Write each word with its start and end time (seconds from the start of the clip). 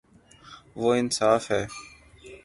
وہ 0.79 0.89
انصا 0.99 1.31
ف 1.43 1.45
ہے 1.51 1.63